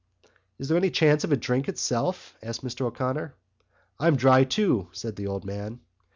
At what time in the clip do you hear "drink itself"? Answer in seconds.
1.37-2.33